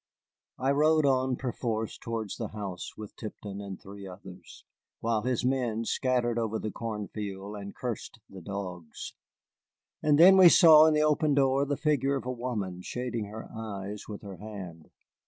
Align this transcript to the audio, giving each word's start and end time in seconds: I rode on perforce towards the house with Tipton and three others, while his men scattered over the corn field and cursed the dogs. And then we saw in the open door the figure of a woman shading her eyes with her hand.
I 0.57 0.71
rode 0.71 1.05
on 1.05 1.35
perforce 1.35 1.95
towards 1.95 2.37
the 2.37 2.47
house 2.47 2.97
with 2.97 3.15
Tipton 3.15 3.61
and 3.61 3.79
three 3.79 4.07
others, 4.07 4.65
while 4.99 5.21
his 5.21 5.45
men 5.45 5.85
scattered 5.85 6.39
over 6.39 6.57
the 6.57 6.71
corn 6.71 7.07
field 7.07 7.55
and 7.55 7.75
cursed 7.75 8.17
the 8.27 8.41
dogs. 8.41 9.13
And 10.01 10.17
then 10.17 10.37
we 10.37 10.49
saw 10.49 10.87
in 10.87 10.95
the 10.95 11.03
open 11.03 11.35
door 11.35 11.67
the 11.67 11.77
figure 11.77 12.15
of 12.15 12.25
a 12.25 12.31
woman 12.31 12.81
shading 12.81 13.25
her 13.25 13.47
eyes 13.55 14.07
with 14.07 14.23
her 14.23 14.37
hand. 14.37 14.89